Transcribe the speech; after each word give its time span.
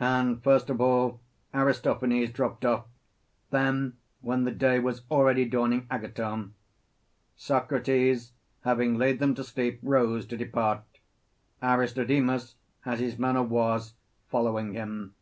And 0.00 0.42
first 0.42 0.70
of 0.70 0.80
all 0.80 1.20
Aristophanes 1.52 2.32
dropped 2.32 2.64
off, 2.64 2.86
then, 3.50 3.98
when 4.22 4.44
the 4.44 4.50
day 4.50 4.78
was 4.78 5.02
already 5.10 5.44
dawning, 5.44 5.86
Agathon. 5.90 6.54
Socrates, 7.36 8.32
having 8.62 8.94
laid 8.96 9.18
them 9.18 9.34
to 9.34 9.44
sleep, 9.44 9.80
rose 9.82 10.24
to 10.28 10.38
depart; 10.38 10.84
Aristodemus, 11.62 12.54
as 12.86 12.98
his 12.98 13.18
manner 13.18 13.42
was, 13.42 13.92
following 14.30 14.72
him. 14.72 15.14